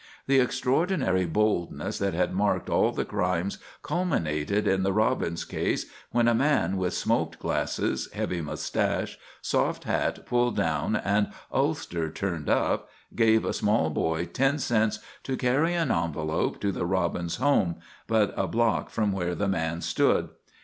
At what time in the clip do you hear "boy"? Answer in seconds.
13.91-14.25